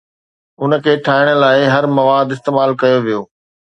[0.61, 3.21] ان کي ٺاهڻ لاء هر مواد استعمال ڪيو ويو